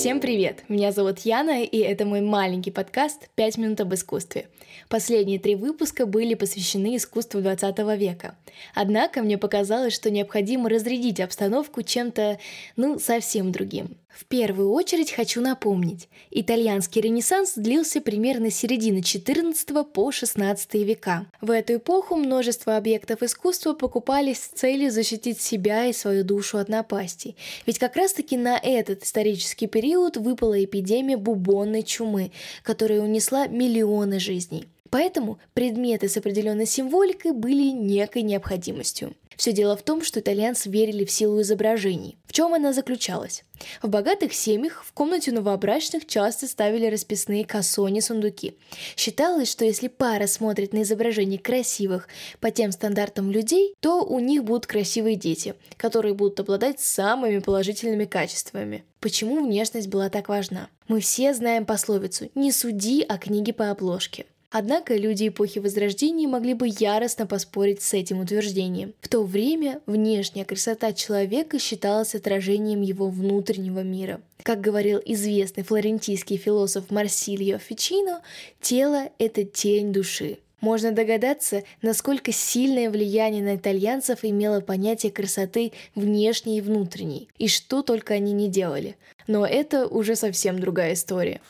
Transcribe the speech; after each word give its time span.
Всем 0.00 0.18
привет! 0.18 0.64
Меня 0.70 0.92
зовут 0.92 1.18
Яна, 1.26 1.62
и 1.62 1.76
это 1.76 2.06
мой 2.06 2.22
маленький 2.22 2.70
подкаст 2.70 3.28
«5 3.36 3.60
минут 3.60 3.82
об 3.82 3.92
искусстве». 3.92 4.48
Последние 4.88 5.38
три 5.38 5.56
выпуска 5.56 6.06
были 6.06 6.32
посвящены 6.32 6.96
искусству 6.96 7.42
20 7.42 7.78
века. 7.98 8.34
Однако 8.74 9.20
мне 9.20 9.36
показалось, 9.36 9.92
что 9.92 10.10
необходимо 10.10 10.70
разрядить 10.70 11.20
обстановку 11.20 11.82
чем-то, 11.82 12.38
ну, 12.76 12.98
совсем 12.98 13.52
другим. 13.52 13.98
В 14.08 14.24
первую 14.24 14.72
очередь 14.72 15.12
хочу 15.12 15.40
напомнить, 15.40 16.08
итальянский 16.30 17.00
ренессанс 17.00 17.54
длился 17.54 18.00
примерно 18.00 18.50
с 18.50 18.56
середины 18.56 18.98
XIV 18.98 19.84
по 19.84 20.10
XVI 20.10 20.84
века. 20.84 21.26
В 21.40 21.50
эту 21.50 21.76
эпоху 21.76 22.16
множество 22.16 22.76
объектов 22.76 23.22
искусства 23.22 23.72
покупались 23.72 24.38
с 24.38 24.48
целью 24.48 24.90
защитить 24.90 25.40
себя 25.40 25.86
и 25.86 25.92
свою 25.92 26.24
душу 26.24 26.58
от 26.58 26.68
напастей. 26.68 27.36
Ведь 27.66 27.78
как 27.78 27.96
раз-таки 27.96 28.36
на 28.36 28.58
этот 28.58 29.04
исторический 29.04 29.68
период 29.68 29.89
выпала 30.16 30.62
эпидемия 30.62 31.16
бубонной 31.16 31.82
чумы, 31.82 32.32
которая 32.62 33.00
унесла 33.00 33.46
миллионы 33.46 34.20
жизней. 34.20 34.66
Поэтому 34.90 35.38
предметы 35.54 36.08
с 36.08 36.16
определенной 36.16 36.66
символикой 36.66 37.32
были 37.32 37.70
некой 37.70 38.22
необходимостью. 38.22 39.14
Все 39.40 39.54
дело 39.54 39.74
в 39.74 39.80
том, 39.80 40.04
что 40.04 40.20
итальянцы 40.20 40.68
верили 40.68 41.06
в 41.06 41.10
силу 41.10 41.40
изображений. 41.40 42.18
В 42.26 42.32
чем 42.34 42.52
она 42.52 42.74
заключалась? 42.74 43.42
В 43.80 43.88
богатых 43.88 44.34
семьях 44.34 44.84
в 44.84 44.92
комнате 44.92 45.32
новобрачных 45.32 46.06
часто 46.06 46.46
ставили 46.46 46.84
расписные 46.84 47.46
кассони-сундуки. 47.46 48.58
Считалось, 48.98 49.50
что 49.50 49.64
если 49.64 49.88
пара 49.88 50.26
смотрит 50.26 50.74
на 50.74 50.82
изображения 50.82 51.38
красивых 51.38 52.08
по 52.40 52.50
тем 52.50 52.70
стандартам 52.70 53.30
людей, 53.30 53.74
то 53.80 54.04
у 54.04 54.18
них 54.18 54.44
будут 54.44 54.66
красивые 54.66 55.16
дети, 55.16 55.54
которые 55.78 56.12
будут 56.12 56.38
обладать 56.40 56.78
самыми 56.78 57.38
положительными 57.38 58.04
качествами. 58.04 58.84
Почему 59.00 59.42
внешность 59.42 59.88
была 59.88 60.10
так 60.10 60.28
важна? 60.28 60.68
Мы 60.86 61.00
все 61.00 61.32
знаем 61.32 61.64
пословицу 61.64 62.28
«не 62.34 62.52
суди 62.52 63.02
о 63.08 63.16
книге 63.16 63.54
по 63.54 63.70
обложке». 63.70 64.26
Однако 64.50 64.96
люди 64.96 65.28
эпохи 65.28 65.60
Возрождения 65.60 66.26
могли 66.26 66.54
бы 66.54 66.68
яростно 66.68 67.24
поспорить 67.24 67.82
с 67.82 67.94
этим 67.94 68.20
утверждением. 68.20 68.94
В 69.00 69.08
то 69.08 69.22
время 69.22 69.80
внешняя 69.86 70.44
красота 70.44 70.92
человека 70.92 71.60
считалась 71.60 72.16
отражением 72.16 72.82
его 72.82 73.08
внутреннего 73.08 73.84
мира. 73.84 74.20
Как 74.42 74.60
говорил 74.60 75.00
известный 75.04 75.62
флорентийский 75.62 76.36
философ 76.36 76.90
Марсильо 76.90 77.58
Фичино, 77.58 78.22
тело– 78.60 79.10
это 79.18 79.44
тень 79.44 79.92
души. 79.92 80.38
Можно 80.60 80.92
догадаться, 80.92 81.62
насколько 81.80 82.32
сильное 82.32 82.90
влияние 82.90 83.42
на 83.42 83.56
итальянцев 83.56 84.18
имело 84.22 84.60
понятие 84.60 85.12
красоты 85.12 85.72
внешней 85.94 86.58
и 86.58 86.60
внутренней, 86.60 87.28
и 87.38 87.48
что 87.48 87.82
только 87.82 88.14
они 88.14 88.32
не 88.32 88.48
делали. 88.48 88.96
Но 89.26 89.46
это 89.46 89.86
уже 89.86 90.16
совсем 90.16 90.58
другая 90.58 90.94
история. 90.94 91.40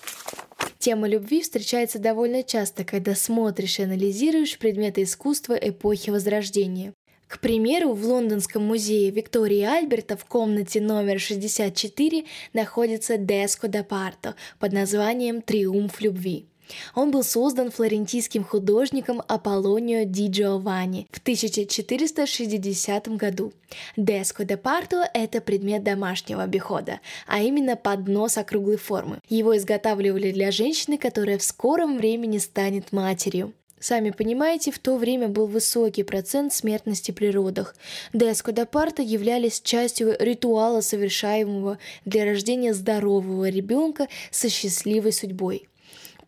Тема 0.81 1.09
любви 1.09 1.42
встречается 1.42 1.98
довольно 1.98 2.42
часто, 2.42 2.84
когда 2.84 3.14
смотришь 3.14 3.78
и 3.78 3.83
анализируешь 3.83 4.59
предметы 4.59 5.03
искусства 5.03 5.53
эпохи 5.53 6.09
Возрождения. 6.09 6.95
К 7.28 7.39
примеру, 7.39 7.92
в 7.92 8.03
Лондонском 8.06 8.64
музее 8.64 9.11
Виктории 9.11 9.61
Альберта 9.61 10.17
в 10.17 10.25
комнате 10.25 10.81
номер 10.81 11.20
64 11.20 12.25
находится 12.55 13.19
Деско 13.19 13.69
да 13.69 13.84
Парто 13.84 14.36
под 14.58 14.73
названием 14.73 15.42
«Триумф 15.42 16.01
любви». 16.01 16.47
Он 16.95 17.11
был 17.11 17.23
создан 17.23 17.71
флорентийским 17.71 18.45
художником 18.45 19.23
Аполлонио 19.27 20.05
ди 20.05 20.29
Джованни 20.29 21.07
в 21.11 21.19
1460 21.19 23.09
году. 23.17 23.53
Деско 23.97 24.45
де 24.45 24.57
Парто– 24.57 25.09
это 25.15 25.41
предмет 25.41 25.83
домашнего 25.83 26.43
обихода, 26.43 27.01
а 27.27 27.41
именно 27.41 27.77
поднос 27.77 28.39
округлой 28.39 28.77
формы. 28.77 29.21
Его 29.29 29.57
изготавливали 29.57 30.33
для 30.33 30.51
женщины, 30.51 30.98
которая 30.98 31.39
в 31.39 31.42
скором 31.42 31.98
времени 31.98 32.39
станет 32.39 32.92
матерью. 32.92 33.53
Сами 33.80 34.11
понимаете, 34.11 34.70
в 34.70 34.79
то 34.79 34.97
время 34.97 35.29
был 35.29 35.47
высокий 35.47 36.03
процент 36.03 36.53
смертности 36.53 37.13
при 37.13 37.30
родах. 37.30 37.75
Деско 38.13 38.53
де 38.53 38.67
Парто 38.67 39.01
являлись 39.01 39.63
частью 39.63 40.14
ритуала, 40.20 40.83
совершаемого 40.83 41.79
для 42.05 42.27
рождения 42.27 42.75
здорового 42.75 43.48
ребенка 43.48 44.09
со 44.30 44.51
счастливой 44.51 45.14
судьбой. 45.14 45.70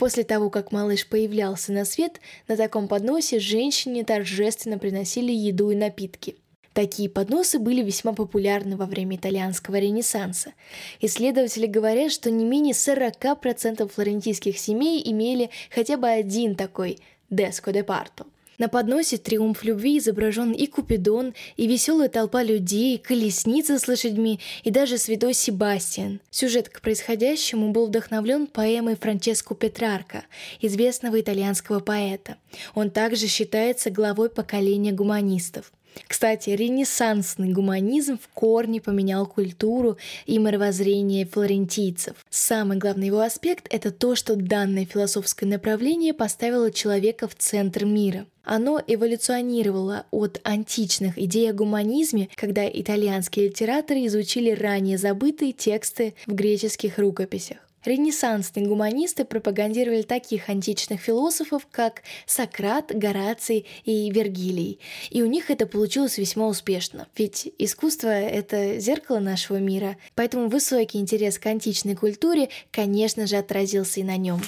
После 0.03 0.25
того, 0.25 0.51
как 0.51 0.73
малыш 0.73 1.07
появлялся 1.07 1.71
на 1.71 1.85
свет, 1.85 2.21
на 2.49 2.57
таком 2.57 2.89
подносе 2.89 3.39
женщине 3.39 4.03
торжественно 4.03 4.77
приносили 4.77 5.31
еду 5.31 5.71
и 5.71 5.77
напитки. 5.77 6.35
Такие 6.73 7.09
подносы 7.09 7.61
были 7.61 7.85
весьма 7.85 8.13
популярны 8.13 8.77
во 8.77 8.87
время 8.87 9.15
итальянского 9.15 9.77
ренессанса. 9.77 10.55
Исследователи 11.01 11.67
говорят, 11.67 12.11
что 12.11 12.33
не 12.33 12.45
менее 12.45 12.75
40% 12.75 13.89
флорентийских 13.89 14.59
семей 14.59 15.01
имели 15.09 15.51
хотя 15.71 15.97
бы 15.97 16.09
один 16.09 16.57
такой 16.57 16.99
«деско 17.31 17.71
де 17.71 17.85
парто». 17.85 18.27
На 18.63 18.69
подносе 18.69 19.19
«Триумф 19.19 19.65
любви» 19.65 19.99
изображен 19.99 20.53
и 20.53 20.69
Купидон, 20.69 21.35
и 21.57 21.67
веселая 21.67 22.09
толпа 22.09 22.45
людей, 22.45 22.97
колесница 22.97 23.77
с 23.77 23.89
лошадьми, 23.89 24.39
и 24.63 24.71
даже 24.71 24.99
святой 24.99 25.35
Себастьян. 25.35 26.21
Сюжет 26.31 26.69
к 26.69 26.81
происходящему 26.81 27.73
был 27.73 27.89
вдохновлен 27.89 28.47
поэмой 28.47 28.95
Франческо 28.95 29.57
Петрарка, 29.57 30.27
известного 30.61 31.21
итальянского 31.21 31.81
поэта. 31.81 32.37
Он 32.77 32.91
также 32.91 33.27
считается 33.27 33.91
главой 33.91 34.31
поколения 34.31 34.93
гуманистов. 34.93 35.73
Кстати, 36.07 36.51
ренессансный 36.51 37.51
гуманизм 37.51 38.17
в 38.17 38.29
корне 38.29 38.81
поменял 38.81 39.27
культуру 39.27 39.99
и 40.25 40.39
мировоззрение 40.39 41.27
флорентийцев. 41.27 42.15
Самый 42.31 42.79
главный 42.79 43.09
его 43.09 43.23
аспект– 43.23 43.67
это 43.71 43.91
то, 43.91 44.15
что 44.15 44.37
данное 44.37 44.87
философское 44.87 45.47
направление 45.47 46.15
поставило 46.15 46.71
человека 46.71 47.27
в 47.27 47.35
центр 47.35 47.85
мира. 47.85 48.25
Оно 48.45 48.83
эволюционировало 48.87 50.07
от 50.11 50.41
античных 50.45 51.19
идей 51.19 51.51
о 51.51 51.55
гуманизме, 51.55 52.29
когда 52.35 52.69
итальянские 52.69 53.49
литераторы 53.49 54.07
изучили 54.07 54.51
ранее 54.51 54.99
забытые 54.99 55.53
тексты 55.53 56.15
в 56.27 56.35
греческих 56.35 56.99
рукописях. 56.99 57.59
Ренессансные 57.85 58.67
гуманисты 58.67 59.25
пропагандировали 59.25 60.03
таких 60.03 60.49
античных 60.49 61.01
философов, 61.01 61.67
как 61.71 62.03
Сократ, 62.27 62.95
Гораций 62.95 63.67
и 63.85 64.09
Вергилий. 64.11 64.79
И 65.11 65.23
у 65.23 65.27
них 65.27 65.51
это 65.51 65.67
получилось 65.67 66.17
весьма 66.17 66.47
успешно. 66.47 67.09
Ведь 67.17 67.53
искусство— 67.59 68.09
это 68.09 68.79
зеркало 68.79 69.19
нашего 69.19 69.57
мира, 69.57 69.97
поэтому 70.15 70.49
высокий 70.49 70.99
интерес 70.99 71.39
к 71.39 71.47
античной 71.47 71.97
культуре, 71.97 72.51
конечно 72.71 73.27
же, 73.27 73.37
отразился 73.37 73.99
и 74.01 74.05
на 74.05 74.17
нем. 74.17 74.41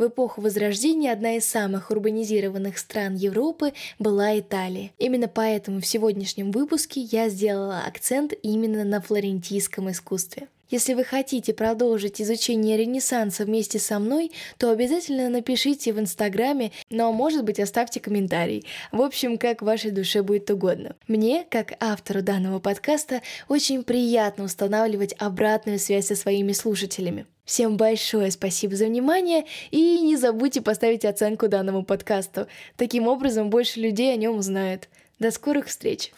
В 0.00 0.06
эпоху 0.06 0.40
Возрождения 0.40 1.12
одна 1.12 1.36
из 1.36 1.44
самых 1.44 1.90
урбанизированных 1.90 2.78
стран 2.78 3.16
Европы 3.16 3.74
была 3.98 4.38
Италия. 4.38 4.92
Именно 4.96 5.28
поэтому 5.28 5.82
в 5.82 5.86
сегодняшнем 5.86 6.52
выпуске 6.52 7.02
я 7.02 7.28
сделала 7.28 7.80
акцент 7.86 8.32
именно 8.42 8.84
на 8.84 9.02
флорентийском 9.02 9.90
искусстве. 9.90 10.48
Если 10.70 10.94
вы 10.94 11.02
хотите 11.02 11.52
продолжить 11.52 12.22
изучение 12.22 12.76
Ренессанса 12.76 13.44
вместе 13.44 13.80
со 13.80 13.98
мной, 13.98 14.30
то 14.56 14.70
обязательно 14.70 15.28
напишите 15.28 15.92
в 15.92 15.98
Инстаграме, 15.98 16.70
но, 16.90 17.12
может 17.12 17.44
быть, 17.44 17.58
оставьте 17.58 17.98
комментарий. 17.98 18.64
В 18.92 19.02
общем, 19.02 19.36
как 19.36 19.62
вашей 19.62 19.90
душе 19.90 20.22
будет 20.22 20.48
угодно. 20.48 20.94
Мне, 21.08 21.44
как 21.50 21.72
автору 21.80 22.22
данного 22.22 22.60
подкаста, 22.60 23.20
очень 23.48 23.82
приятно 23.82 24.44
устанавливать 24.44 25.14
обратную 25.18 25.80
связь 25.80 26.06
со 26.06 26.14
своими 26.14 26.52
слушателями. 26.52 27.26
Всем 27.44 27.76
большое 27.76 28.30
спасибо 28.30 28.76
за 28.76 28.86
внимание 28.86 29.46
и 29.72 29.98
не 30.00 30.16
забудьте 30.16 30.60
поставить 30.60 31.04
оценку 31.04 31.48
данному 31.48 31.84
подкасту. 31.84 32.46
Таким 32.76 33.08
образом, 33.08 33.50
больше 33.50 33.80
людей 33.80 34.14
о 34.14 34.16
нем 34.16 34.36
узнают. 34.36 34.88
До 35.18 35.32
скорых 35.32 35.66
встреч! 35.66 36.12